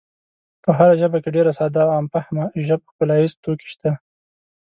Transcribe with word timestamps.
په 0.63 0.69
هره 0.77 0.93
ژبه 1.01 1.17
کې 1.23 1.29
ډېر 1.35 1.47
ساده 1.57 1.81
او 1.85 1.89
عام 1.95 2.05
فهمه 2.13 2.45
ژب 2.67 2.81
ښکلاییز 2.89 3.33
توکي 3.43 3.67
شته. 3.73 3.89